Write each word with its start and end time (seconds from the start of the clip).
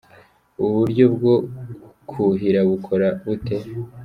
Ubu 0.59 0.71
buryo 0.81 1.05
bwo 1.15 1.35
kuhira 2.09 2.59
bukora 2.69 3.07
bute?. 3.23 3.57